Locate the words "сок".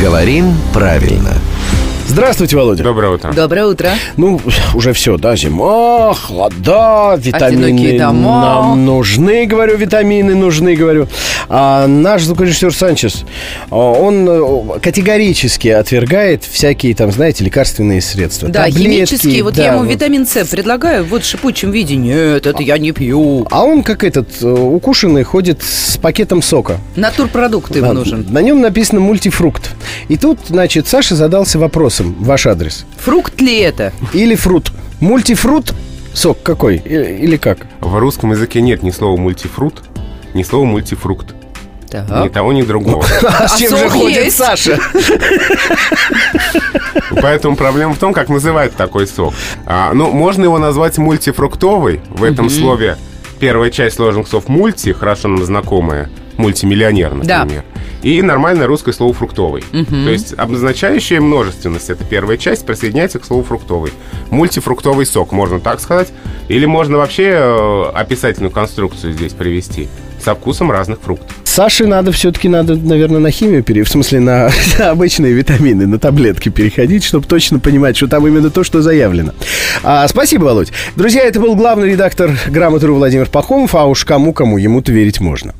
36.12-36.42, 49.06-49.34, 65.06-65.32